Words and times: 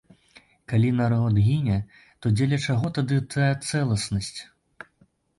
Калі 0.71 0.87
народ 0.99 1.35
гіне, 1.47 1.75
то 2.25 2.31
дзеля 2.37 2.59
чаго 2.67 2.91
тады 2.95 3.19
тая 3.35 3.51
цэласнасць? 3.67 4.33